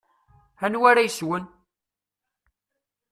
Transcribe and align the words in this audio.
Anwa 0.65 0.85
ara 0.89 1.01
yeswen? 1.05 1.45